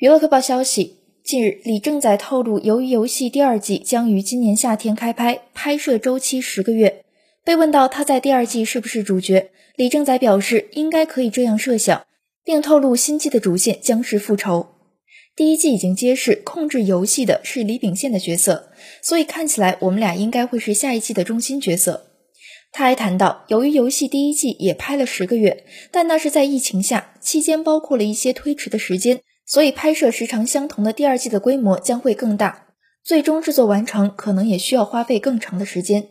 [0.00, 7.04] 娱乐快报消息，近日李正宰透露，《鱿鱼游戏》第二季将于今年夏天开拍，拍摄周期十个月。
[7.44, 12.06] 被问到他在第二季是不是主角，李正宰表示应该可以这样设想，
[12.42, 14.68] 并透露新季的主线将是复仇。
[15.36, 18.70] 第一季已经揭示控制游戏的是李秉宪的角色，
[19.02, 22.06] 所以看起来我们俩应该会是下一季的中心角色。
[22.72, 29.20] 他还谈到，由于游戏第一季也拍了十个月，但那是在疫情下，期间包括了一些推迟的时间。
[29.50, 32.68] 所以，拍摄时长相同的第二季的规模将会更大，
[33.02, 36.06] 最终制作完成可能也需要花费更长的时间。